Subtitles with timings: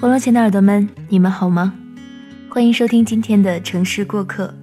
[0.00, 1.74] 网络前的耳朵们，你们好吗？
[2.48, 4.54] 欢迎收听今天的城市过客。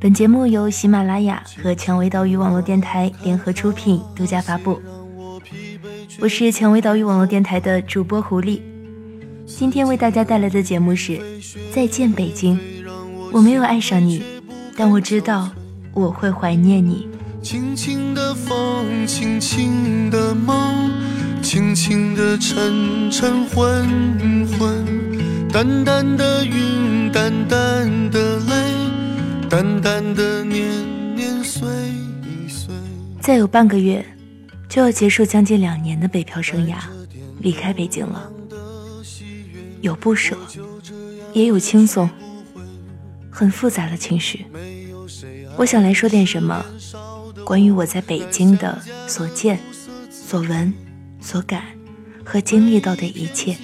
[0.00, 4.80] 本节目由喜马拉雅和蔷薇岛屿网络电台联合出品，独家发布。
[6.18, 8.62] 我是蔷薇岛屿网络电台的主播狐狸，
[9.44, 11.12] 今天为大家带来的节目是
[11.70, 12.58] 《再见北京》。
[13.32, 14.22] 我没有爱上你，
[14.74, 15.50] 但我知道
[15.92, 17.06] 我会怀念你。
[17.42, 20.90] 轻轻的风，轻轻的梦，
[21.48, 31.62] 轻轻的沉沉昏昏，淡淡的云，淡淡的泪，淡淡的年年岁
[32.48, 32.74] 岁。
[33.20, 34.04] 再有半个月，
[34.68, 36.78] 就要结束将近两年的北漂生涯，
[37.38, 38.28] 离开北京了。
[39.82, 40.36] 有不舍，
[41.32, 42.10] 也有轻松，
[43.30, 44.44] 很复杂的情绪。
[45.56, 46.66] 我想来说点什么。
[47.44, 49.60] 关于我在北京的所见、
[50.10, 50.74] 所闻、
[51.26, 51.64] 所感
[52.24, 53.56] 和经历到的一切。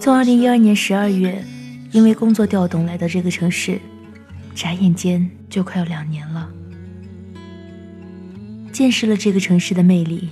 [0.00, 1.44] 从二零一二年十二月，
[1.92, 3.80] 因为工作调动来到这个城市，
[4.52, 6.50] 眨眼间就快要两年了，
[8.72, 10.30] 见识了这个城市的魅力。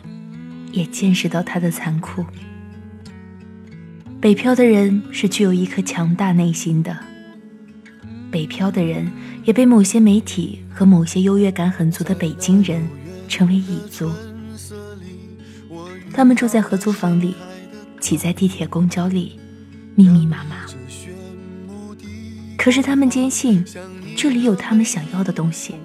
[0.70, 2.22] 也见识到它的残酷。
[4.20, 6.96] 北漂的人是具有一颗强大内心的。
[8.32, 9.10] 北漂的人
[9.44, 12.84] 也被某些媒体和某些优越感很足的北京人
[13.28, 14.10] 称为蚁族。
[16.12, 17.34] 他们住在合租房里，
[18.00, 19.38] 挤在地铁、公交里，
[19.94, 20.66] 密密麻麻。
[22.56, 23.64] 可是他们坚信，
[24.16, 25.76] 这里有他们想要的东西，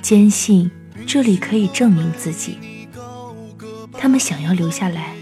[0.00, 0.70] 坚信
[1.06, 2.56] 这里可以证明自己。
[3.94, 5.12] 他们想要留下来，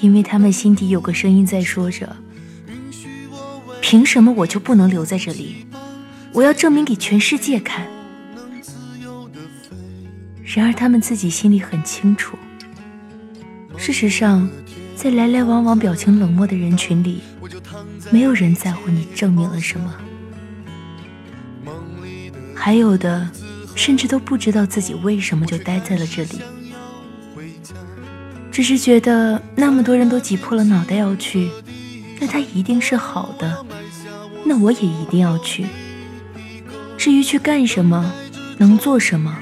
[0.00, 2.14] 因为他们心底有个声音在说着
[3.80, 5.66] ：“凭什么我就不能留在这里？
[6.32, 7.86] 我要证明给全世界看。”
[10.44, 12.38] 然而，他们自己心里很清楚。
[13.76, 14.48] 事实上，
[14.94, 17.20] 在来来往往、表情冷漠的人群里，
[18.10, 19.94] 没有人在乎你证明了什么。
[22.54, 23.28] 还有的，
[23.74, 26.40] 甚至都不知道自己为什么就待在了这里。
[28.56, 31.50] 只是觉得那么多人都挤破了脑袋要去，
[32.18, 33.66] 那他一定是好的，
[34.46, 35.66] 那我也一定要去。
[36.96, 38.10] 至于去干什么，
[38.56, 39.36] 能做什么，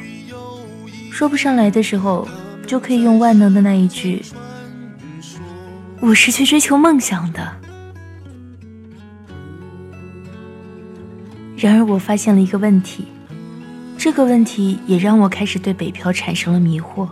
[1.12, 2.26] 说不上来的时候，
[2.66, 4.20] 就可以用万能的那一句
[6.02, 7.52] ：“我是去追求梦想的。”
[11.56, 13.04] 然而，我发现了一个问题，
[13.96, 17.08] 这个问题也让我开始对北漂产生了迷惑。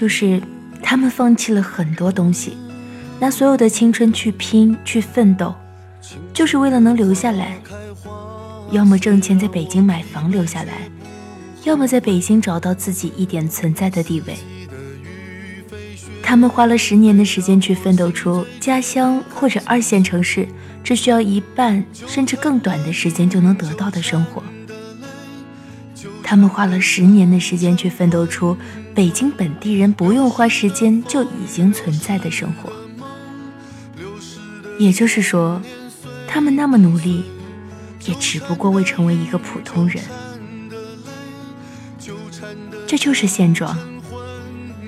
[0.00, 0.40] 就是
[0.82, 2.56] 他们放弃了很多东西，
[3.18, 5.54] 拿所有的青春去拼去奋斗，
[6.32, 7.60] 就是为了能留下来。
[8.70, 10.88] 要么挣钱在北京买房留下来，
[11.64, 14.34] 要么在北京找到自己一点存在的地位。
[16.22, 20.48] 他们花了十年的时间去奋斗出家乡或者二线城市
[20.82, 24.42] 只需要一半甚至更短的时间就能得到的生活。
[26.22, 28.56] 他们花了十年的时间去奋斗出
[28.94, 32.72] 北京本地人不用花时间就已经存在的生活，
[34.78, 35.60] 也就是说，
[36.26, 37.24] 他们那么努力，
[38.06, 40.02] 也只不过为成为一个普通人。
[42.86, 43.76] 这就是现状，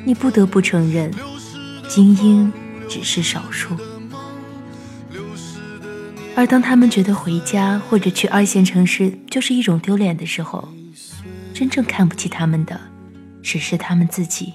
[0.04, 1.10] 你不得不承认，
[1.88, 2.52] 精英
[2.88, 3.76] 只是少数。
[6.34, 10.68] 而当他们觉得回家或者去二线城市就是一种丢脸的时候，
[11.54, 12.80] 真正看不起他们的，
[13.42, 14.54] 只是他们自己。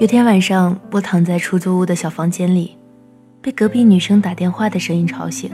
[0.00, 2.76] 有天晚上，我躺在出租屋的小房间里，
[3.40, 5.50] 被隔壁女生打电话的声音吵醒，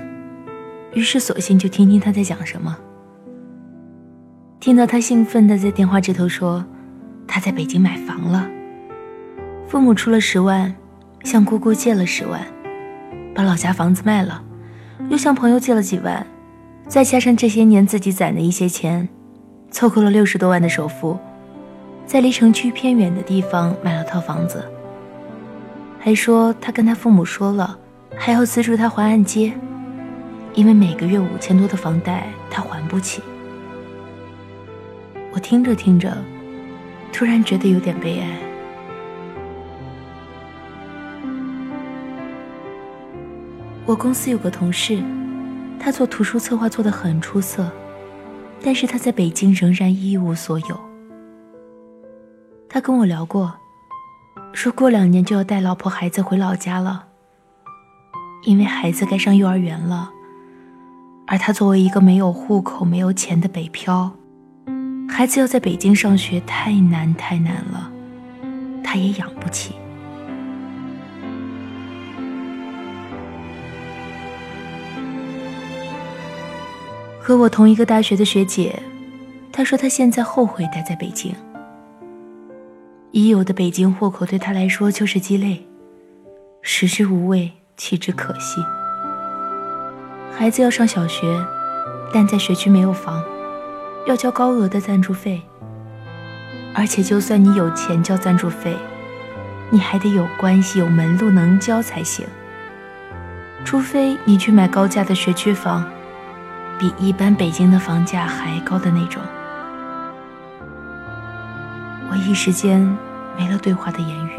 [0.94, 2.76] 于是索性就听听她在讲什么。
[4.58, 6.64] 听到她兴奋的在电话这头说，
[7.26, 8.48] 她在北京买房了，
[9.68, 10.74] 父母出了十万，
[11.22, 12.41] 向姑姑借了十万。
[13.34, 14.42] 把老家房子卖了，
[15.08, 16.26] 又向朋友借了几万，
[16.86, 19.08] 再加上这些年自己攒的一些钱，
[19.70, 21.18] 凑够了六十多万的首付，
[22.06, 24.64] 在离城区偏远的地方买了套房子。
[25.98, 27.78] 还说他跟他父母说了，
[28.16, 29.52] 还要资助他还按揭，
[30.54, 33.22] 因为每个月五千多的房贷他还不起。
[35.32, 36.16] 我听着听着，
[37.12, 38.49] 突然觉得有点悲哀。
[43.91, 45.03] 我公司有个同事，
[45.81, 47.69] 他做图书策划做得很出色，
[48.63, 50.81] 但是他在北京仍然一无所有。
[52.69, 53.53] 他跟我聊过，
[54.53, 57.07] 说过两年就要带老婆孩子回老家了，
[58.45, 60.09] 因为孩子该上幼儿园了。
[61.27, 64.13] 而他作为一个没有户口、没有钱的北漂，
[65.09, 67.91] 孩子要在北京上学太难太难了，
[68.84, 69.75] 他也养不起。
[77.22, 78.82] 和我同一个大学的学姐，
[79.52, 81.34] 她说她现在后悔待在北京。
[83.12, 85.66] 已有的北京户口对她来说就是鸡肋，
[86.62, 88.62] 食之无味，弃之可惜。
[90.32, 91.26] 孩子要上小学，
[92.12, 93.22] 但在学区没有房，
[94.06, 95.42] 要交高额的赞助费。
[96.72, 98.74] 而且就算你有钱交赞助费，
[99.68, 102.24] 你还得有关系、有门路能交才行。
[103.64, 105.84] 除非你去买高价的学区房。
[106.80, 109.22] 比一般北京的房价还高的那种，
[112.10, 112.80] 我一时间
[113.36, 114.30] 没了对话的言语。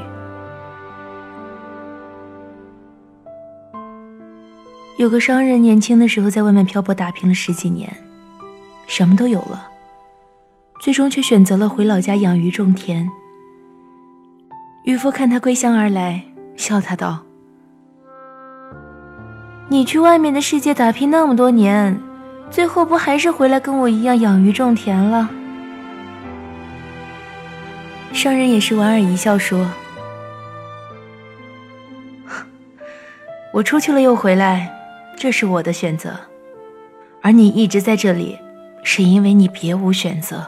[4.97, 7.95] 有个商人年轻的时候在外面漂泊打拼了十几年，
[8.87, 9.67] 什么都有了，
[10.79, 13.07] 最终却选择了回老家养鱼种田。
[14.83, 16.23] 渔夫看他归乡而来，
[16.55, 17.19] 笑他道
[19.69, 22.01] ：“你去外面的世界打拼那么多年。”
[22.51, 25.29] 最后不还是回来跟我一样养鱼种田了？
[28.11, 29.65] 商人也是莞尔一笑说
[33.53, 34.69] ：“我出去了又回来，
[35.17, 36.13] 这是我的选择，
[37.21, 38.37] 而你一直在这里，
[38.83, 40.45] 是因为你别无选择。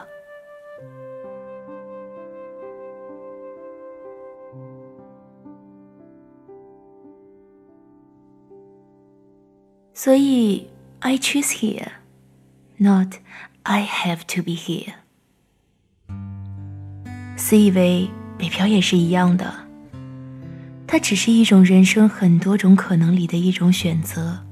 [9.94, 10.68] 所以。”
[11.06, 11.88] I choose here,
[12.78, 13.18] not
[13.62, 14.94] I have to be here。
[17.36, 18.08] 自以为
[18.38, 19.52] 北漂也是一样的，
[20.86, 24.46] 它只是一种人生很多种可能里的一种选择，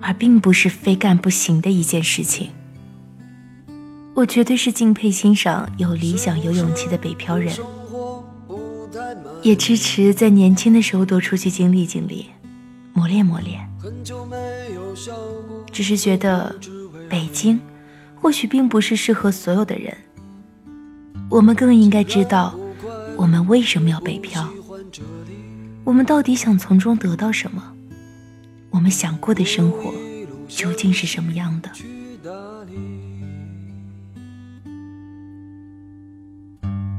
[0.00, 2.50] 而并不是非干不行的一件事情。
[4.14, 7.54] 我绝对是敬佩欣赏有理想、有勇气的北漂人，
[9.42, 12.26] 也支持在年轻的时候多出去经历经历，
[12.92, 13.64] 磨练磨练。
[15.72, 16.54] 只是觉得，
[17.08, 17.60] 北京
[18.20, 19.96] 或许并不是适合所有的人。
[21.30, 22.54] 我们更应该知道，
[23.16, 24.48] 我们为什么要北漂？
[25.82, 27.62] 我们到底想从中得到什么？
[28.70, 29.92] 我们想过的生活
[30.48, 31.70] 究竟是什么样的？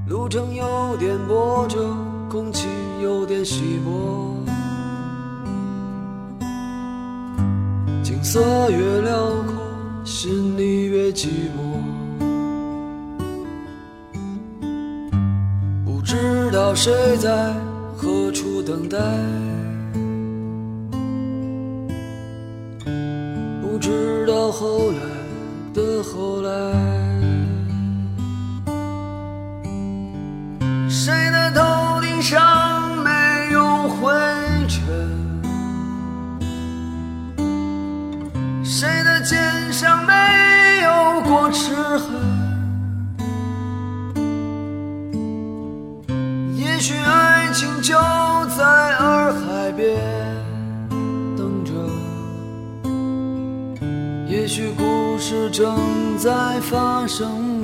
[0.07, 1.97] 路程有点波折，
[2.29, 2.67] 空气
[3.01, 4.54] 有点稀薄。
[8.05, 9.55] 景色越辽阔，
[10.05, 11.25] 心里越寂
[11.57, 11.81] 寞。
[15.83, 17.51] 不知道谁在
[17.97, 18.99] 何处等待，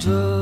[0.05, 0.40] winter.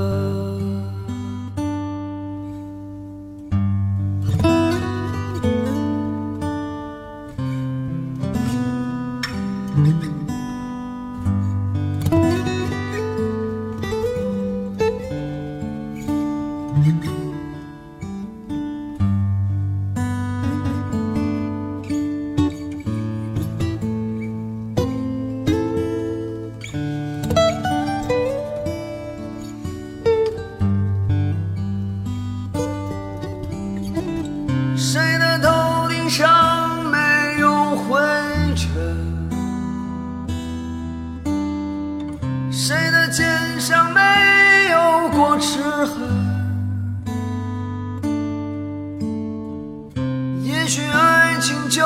[50.70, 51.82] 也许爱情就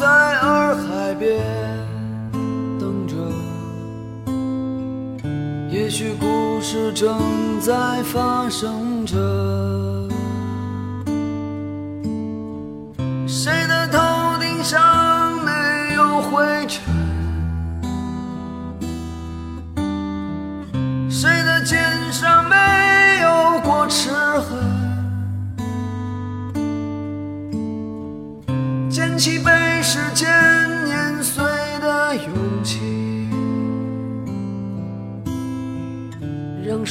[0.00, 1.38] 在洱海边
[2.80, 3.14] 等着。
[5.70, 9.93] 也许故事正在发生着。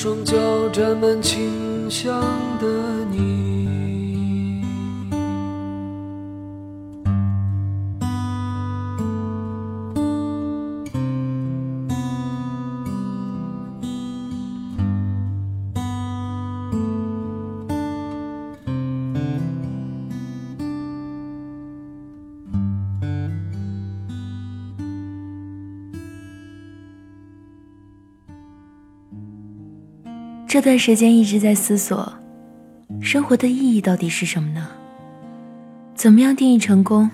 [0.03, 0.35] 双脚
[0.67, 2.19] 沾满清香
[2.59, 3.02] 的
[30.53, 32.13] 这段时间一直在思索，
[33.01, 34.67] 生活的意义到底是什么呢？
[35.95, 37.09] 怎么样定义成功？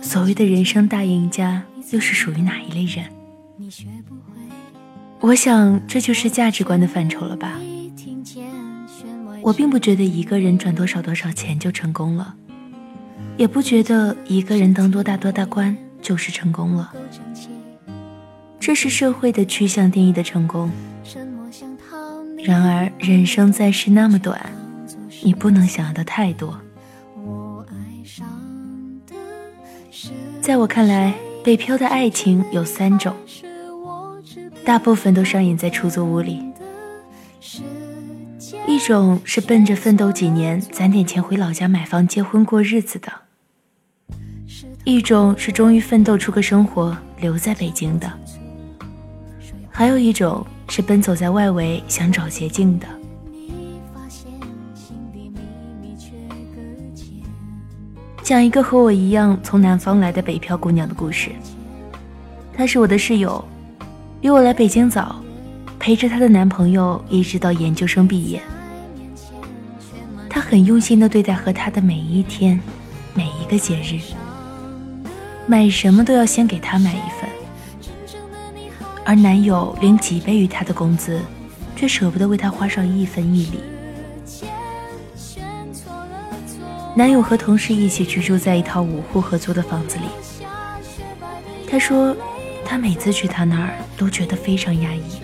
[0.00, 3.04] 所谓的人生大赢家又是属于哪一类人？
[5.20, 7.60] 我想这就是价值观的范畴了吧。
[9.42, 12.34] 我并不觉得一个人赚多少多少钱就成功了，
[13.36, 16.90] 也不觉得一个人当多大多大官就是成功了。
[18.58, 20.70] 这是社会的趋向定义的成功。
[22.44, 24.40] 然而，人生在世那么短，
[25.22, 26.58] 你不能想要的太多。
[30.40, 31.14] 在我看来，
[31.44, 33.14] 北漂的爱情有三种，
[34.64, 36.42] 大部分都上演在出租屋里。
[38.66, 43.10] 一种是奔着奋斗几年攒点钱回老家买房结婚过日子的；
[44.84, 48.08] 一种是终于奋斗出个生活留在北京的；
[49.70, 50.46] 还有一种。
[50.68, 52.86] 是奔走在外围想找捷径的。
[58.22, 61.30] 讲一个和我一样从南方来的北漂姑娘的故事。
[62.54, 63.42] 她是我的室友，
[64.20, 65.16] 比我来北京早，
[65.78, 68.42] 陪着她的男朋友一直到研究生毕业。
[70.28, 72.60] 她很用心的对待和他的每一天，
[73.14, 73.98] 每一个节日，
[75.46, 77.37] 买什么都要先给他买一份。
[79.08, 81.18] 而男友连几倍于她的工资，
[81.74, 83.58] 却舍不得为她花上一分一厘。
[86.94, 90.04] 男友和同事一起居住在一套五户合租的房子里。
[91.70, 92.14] 他说，
[92.66, 95.22] 他每次去他那儿都觉得非常压抑，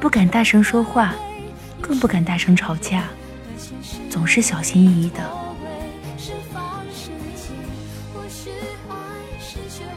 [0.00, 1.14] 不敢大声说话，
[1.82, 3.04] 更不敢大声吵架，
[4.08, 5.30] 总是小心翼翼的。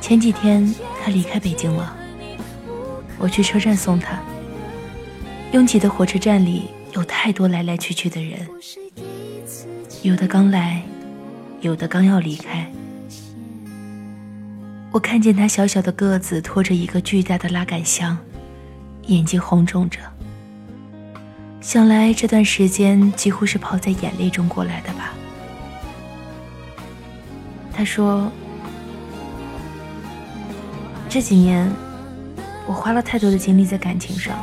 [0.02, 1.96] 前几天他离开北京了。
[3.18, 4.20] 我去车站送他。
[5.54, 8.48] 拥挤的火车站里有太多来来去去的人，
[10.04, 10.84] 有的刚来，
[11.62, 12.70] 有的刚要离开。
[14.92, 18.18] 我看见他小小的个子拖着一个巨大的拉杆箱，
[19.08, 20.00] 眼睛红肿着。
[21.62, 25.14] 想来这段时间几乎是泡在眼泪中过来的吧。
[27.74, 28.30] 他说
[31.08, 31.72] ：“这几年。”
[32.68, 34.38] 我花了太多的精力在感情上，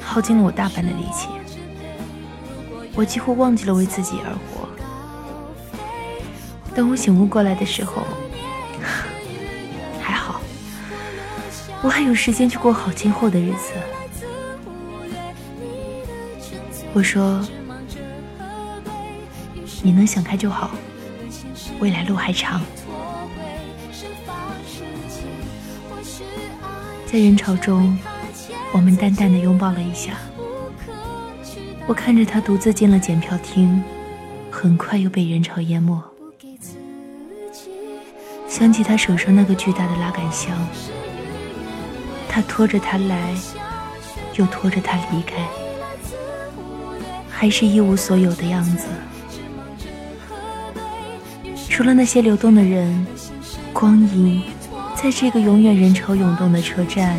[0.00, 1.28] 耗尽了我大半的力气，
[2.94, 4.66] 我几乎忘记了为自己而活。
[6.74, 8.02] 等我醒悟过来的时候，
[10.00, 10.40] 还好，
[11.82, 13.72] 我还有时间去过好今后的日子。
[16.94, 17.44] 我说
[19.82, 20.70] ：“你能想开就好，
[21.78, 22.60] 未来路还长。”
[27.14, 27.96] 在人潮中，
[28.72, 30.14] 我们淡淡的拥抱了一下。
[31.86, 33.80] 我看着他独自进了检票厅，
[34.50, 35.96] 很快又被人潮淹没。
[38.48, 40.58] 想起他手上那个巨大的拉杆箱，
[42.28, 43.32] 他拖着他来，
[44.34, 45.36] 又拖着他离开，
[47.30, 48.88] 还是一无所有的样子。
[51.70, 53.06] 除了那些流动的人，
[53.72, 54.42] 光影。
[55.04, 57.14] 在这个永远人潮涌动的车站，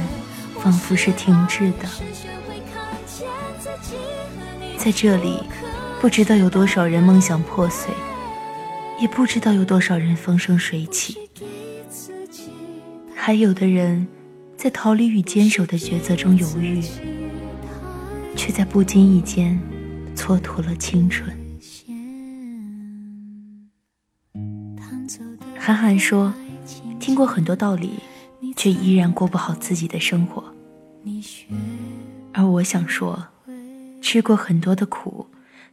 [0.58, 1.88] 仿佛是停滞的。
[4.76, 5.44] 在这里，
[6.02, 7.94] 不知道有多少人梦想破碎，
[9.00, 11.16] 也不知道有多少人风生水起。
[13.14, 14.08] 还有的人，
[14.58, 16.82] 在逃离与坚守的抉择中犹豫，
[18.36, 19.62] 却在不经意间
[20.16, 21.32] 蹉跎了青春。
[25.60, 26.34] 韩寒说。
[27.06, 28.00] 听过很多道理，
[28.56, 30.44] 却依然过不好自己的生活。
[32.34, 33.28] 而我想说，
[34.02, 35.28] 吃过很多的苦，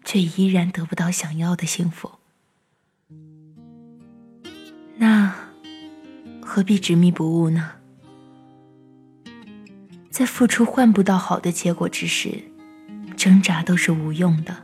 [0.05, 2.11] 却依然得不到想要的幸福。
[4.99, 5.35] 那
[6.43, 7.71] 何必执迷不悟呢？
[10.11, 12.43] 在付出换不到好的结果之时，
[13.17, 14.55] 挣扎都是无用的。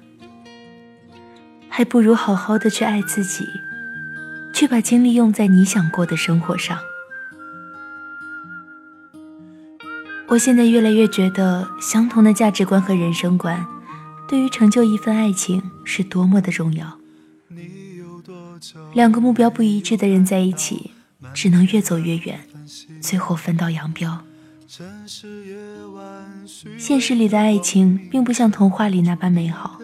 [1.70, 3.46] 还不如好好的去爱自己。
[4.58, 6.80] 去把精力用在你想过的生活上。
[10.26, 13.64] 我现在越来越觉得，相同的价值观和人生观，
[14.26, 16.98] 对于成就一份爱情是多么的重要。
[18.94, 20.90] 两个目标不一致的人在一起，
[21.32, 22.40] 只能越走越远，
[23.00, 24.24] 最后分道扬镳。
[26.76, 29.78] 现实里的爱情并不像童话里那般美好，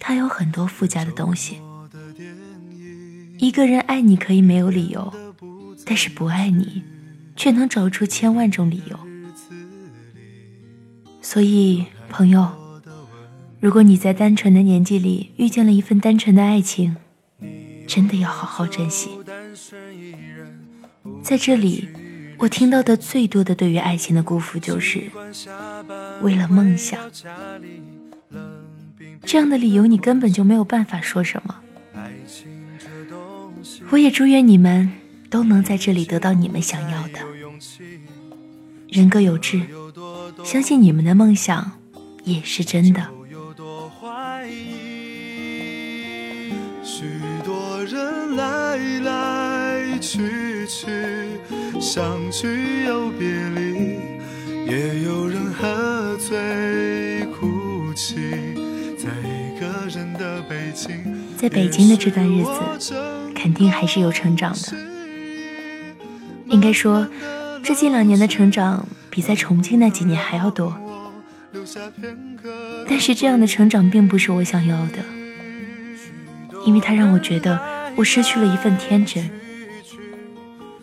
[0.00, 1.60] 它有很多附加的东西。
[3.38, 5.12] 一个人爱你可以没有理由，
[5.84, 6.82] 但是不爱你，
[7.36, 8.98] 却能找出千万种理由。
[11.20, 12.48] 所以，朋友，
[13.60, 16.96] 如果你在单纯的年纪里遇见了一份单纯的爱情，
[17.86, 19.10] 真的要好好珍惜。
[21.22, 21.88] 在这里，
[22.38, 25.10] 我听到的最多的对于爱情的辜负，就是
[26.22, 27.00] 为了梦想。
[29.24, 31.62] 这样的理由，你根本就没有办法说什么。
[33.94, 34.90] 我也祝愿你们
[35.30, 37.20] 都能在这里得到你们想要的。
[38.88, 39.62] 人各有志。
[40.42, 41.70] 相信你们的梦想
[42.24, 43.08] 也是真的。
[46.82, 47.04] 许
[47.44, 50.88] 多人来来去去，
[51.80, 53.96] 相聚又别离，
[54.66, 58.16] 也有人喝醉哭泣。
[58.98, 61.00] 在一个人的北京，
[61.36, 64.72] 在北京的这段日子，肯定还是有成长的。
[66.46, 67.06] 应该说，
[67.62, 68.86] 这近两年的成长。
[69.10, 70.76] 比在重庆那几年还要多，
[72.88, 74.98] 但是这样的成长并不是我想要的，
[76.66, 77.60] 因为它让我觉得
[77.94, 79.30] 我失去了一份天真，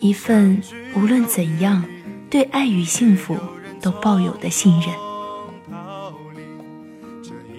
[0.00, 0.62] 一份
[0.94, 1.84] 无论怎样
[2.30, 3.36] 对爱与幸福
[3.82, 4.88] 都抱有的信任，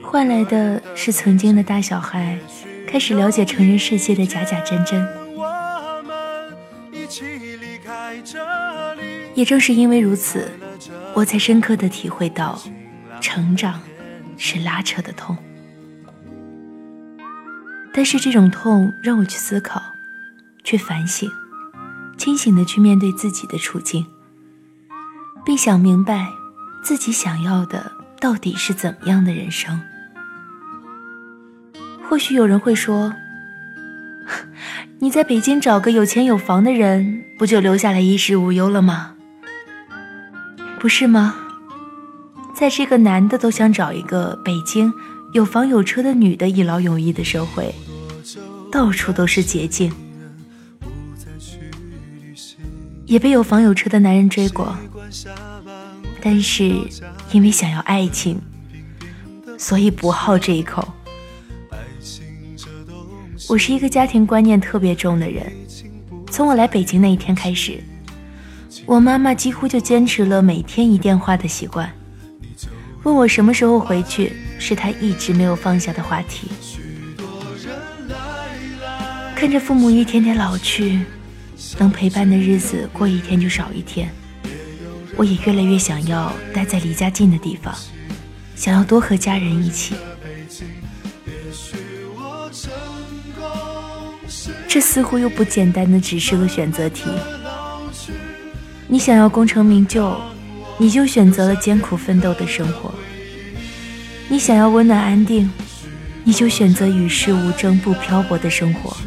[0.02, 2.40] 换来的是曾经的大小孩
[2.94, 5.04] 开始了解成人世界的假假真真。
[9.34, 10.48] 也正是因为如此。
[11.16, 12.62] 我才深刻的体会到，
[13.20, 13.82] 成长
[14.38, 15.36] 是拉扯的痛。
[17.92, 19.82] 但是这种痛让我去思考，
[20.64, 21.28] 去反省，
[22.16, 24.06] 清醒的去面对自己的处境，
[25.44, 26.28] 并想明白
[26.84, 29.82] 自己想要的到底是怎么样的人生。
[32.14, 33.12] 或许有人会说，
[35.00, 39.16] 你在北京找个有钱有房的人，不就留下来衣食无忧了吗？
[40.80, 41.34] 不是吗？
[42.54, 44.94] 在这个男的都想找一个北京
[45.34, 47.74] 有房有车的女的一劳永逸的社会，
[48.72, 49.92] 到处都是捷径，
[53.08, 54.78] 也被有房有车的男人追过。
[56.22, 56.76] 但是
[57.32, 58.40] 因为想要爱情，
[59.58, 60.88] 所以不好这一口。
[63.50, 65.52] 我是一个家庭观念特别重的人，
[66.32, 67.84] 从我来北京那一天开始。
[68.86, 71.92] 我妈妈几乎就坚持了每天一电话的习惯，
[73.04, 76.48] 问我什么时候回去，是她一直没有放下的话题。
[79.36, 81.02] 看着父母一天天老去，
[81.78, 84.10] 能陪伴的日子过一天就少一天，
[85.18, 87.76] 我也越来越想要待在离家近的地方，
[88.56, 89.96] 想要多和家人一起。
[94.74, 97.04] 这似乎又不简单的只是个选择题。
[98.88, 100.20] 你想要功成名就，
[100.80, 102.90] 你就选择了艰苦奋斗的生活；
[104.28, 105.48] 你想要温暖安定，
[106.24, 108.98] 你就选择与世无争、不漂泊的生活。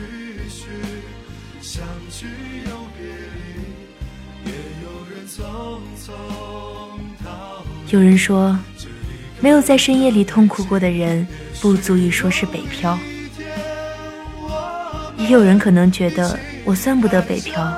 [7.90, 8.56] 有人说，
[9.40, 11.26] 没有在深夜里痛苦过的人，
[11.60, 12.96] 不足以说是北漂。
[15.26, 17.76] 也有人可能觉得，我算不得北漂。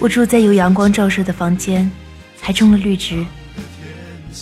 [0.00, 1.88] 我住在有阳光照射的房间，
[2.40, 3.24] 还种了绿植。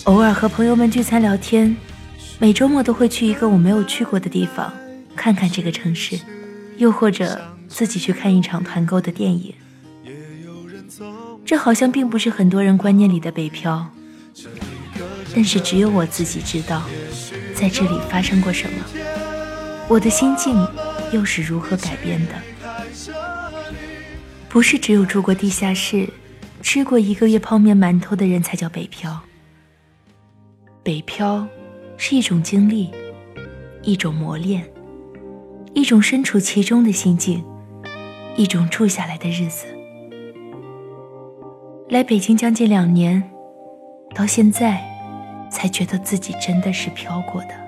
[0.04, 1.76] 偶尔和朋友们聚餐聊天，
[2.38, 4.72] 每周末都会去一个我没有去过的地方，
[5.14, 6.18] 看看这个城市，
[6.78, 9.52] 又或者自己去看一场团购的电影。
[11.44, 13.86] 这好像并不是很多人观念里的北漂，
[15.34, 16.82] 但是只有我自己知道，
[17.54, 18.84] 在这里发生过什么，
[19.88, 20.54] 我的心境
[21.16, 22.34] 又是如何改变的。
[24.50, 26.06] 不是只有住过地下室、
[26.60, 29.18] 吃过一个月泡面馒头的人才叫北漂。
[30.82, 31.48] 北漂
[31.96, 32.90] 是一种经历，
[33.82, 34.68] 一种磨练，
[35.72, 37.42] 一种身处其中的心境，
[38.36, 39.64] 一种住下来的日子。
[41.88, 43.22] 来北京将近两年，
[44.14, 44.84] 到现在
[45.50, 47.65] 才觉得自己真的是漂过的。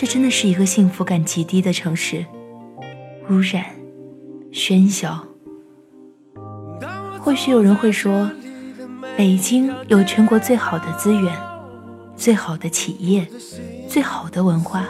[0.00, 2.24] 这真的是一个幸福感极低的城市。
[3.28, 3.64] 污染、
[4.52, 5.26] 喧嚣、
[7.18, 8.30] 或许有人会说，
[9.16, 11.36] 北京有全国最好的资源、
[12.14, 13.26] 最好的企业、
[13.88, 14.86] 最好的文化，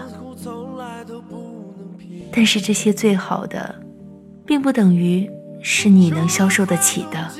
[2.30, 3.76] 但是这些最好的，
[4.44, 5.26] 并不等于
[5.62, 7.30] 是你能消受得起的。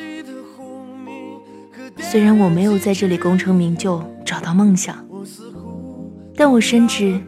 [1.99, 5.07] 虽然我没有在这里功成名就，找到梦想，
[6.35, 7.21] 但我深知，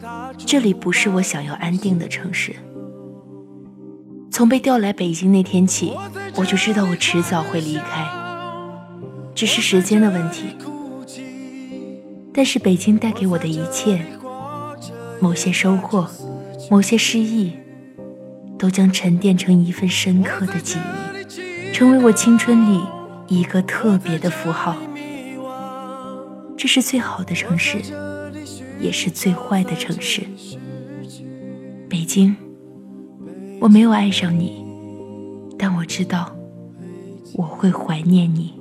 [0.45, 2.55] 这里不是我想要安定的城市。
[4.29, 5.93] 从被调来北京那天起，
[6.35, 8.07] 我就知道我迟早会离开，
[9.35, 10.45] 只是时间的问题。
[12.33, 14.05] 但是北京带给我的一切，
[15.19, 16.07] 某些收获，
[16.69, 17.51] 某些失意，
[18.57, 22.81] 都将沉淀成一份深刻的记忆，成为我青春里
[23.27, 24.77] 一个特别的符号。
[26.57, 27.79] 这是最好的城市，
[28.81, 30.23] 也是最坏的城市，
[31.87, 32.35] 北京。
[33.59, 34.65] 我没有爱上你，
[35.57, 36.35] 但我知道
[37.35, 38.60] 我会怀念你。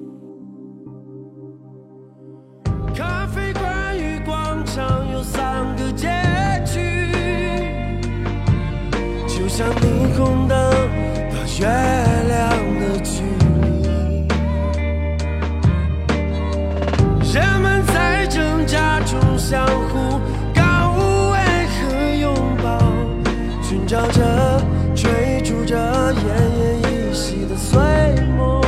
[24.95, 27.79] 追逐着奄奄一息的碎
[28.37, 28.61] 梦，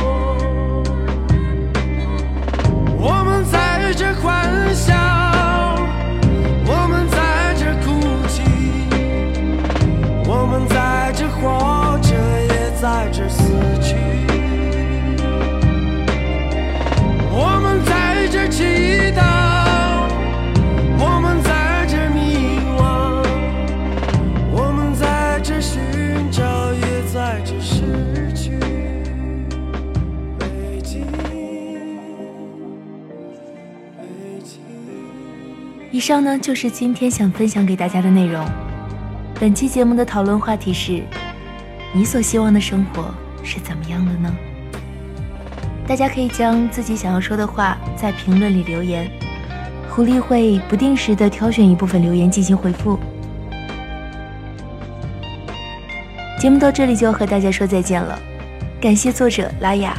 [36.03, 38.45] 以上呢就是今天想分享给大家的内容。
[39.39, 41.01] 本期节目的讨论话题是：
[41.93, 43.05] 你所希望的生活
[43.41, 44.29] 是怎么样的呢？
[45.87, 49.09] 大家可以将自己想要说的话在评论里留言，
[49.89, 52.99] 狐狸会不定时的挑选一部分留言进行回复。
[56.37, 58.19] 节目到这里就要和大家说再见了，
[58.81, 59.97] 感谢作者拉雅。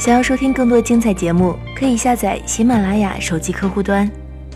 [0.00, 4.10] 想要收听更多精彩节目，可以下载喜马拉雅手机客户端。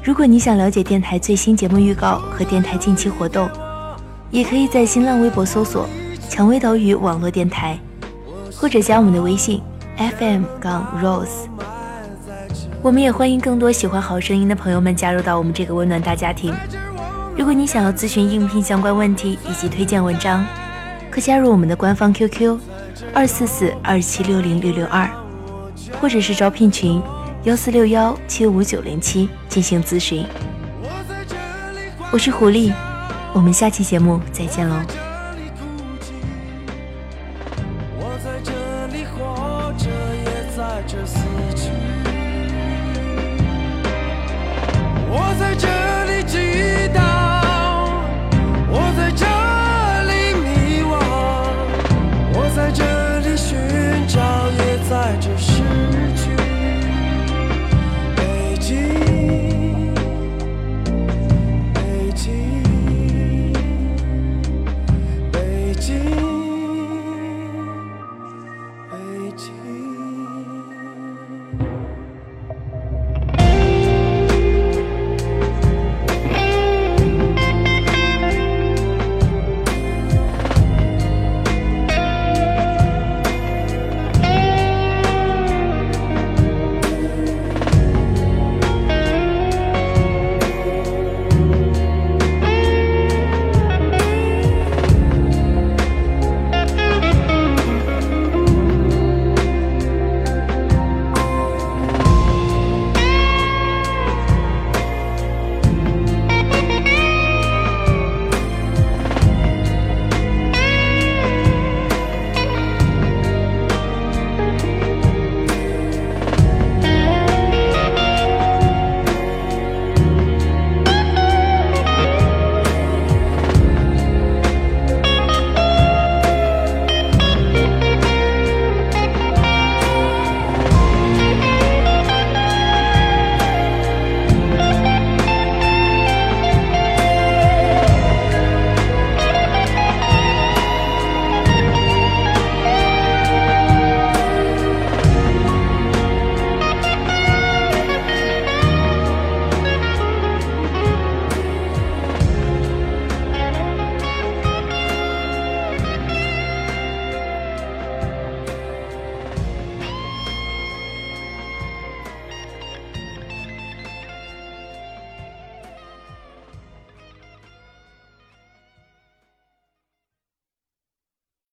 [0.06, 3.50] 如果你想了解电台最新节目预告和电台近期活动，
[4.30, 5.88] 也可以在新浪微博搜索
[6.30, 7.76] “蔷薇岛屿网络电台”，
[8.54, 9.60] 或者加我们的微信
[9.96, 11.48] FM 杠 Rose。
[12.82, 16.54] 我们也欢迎更多喜欢好声音的朋友们加入到我们这个温暖大家庭。
[17.36, 20.46] 如果你想要咨询应聘相关问题以及推荐文章，
[21.10, 22.56] 可加入我们的官方 QQ
[23.12, 25.10] 二四四二七六零六六二，
[26.00, 27.02] 或者是招聘群。
[27.46, 30.26] 幺四六幺七五九零七进行咨询。
[32.10, 32.72] 我是狐狸，
[33.32, 35.05] 我们下期节目再见喽。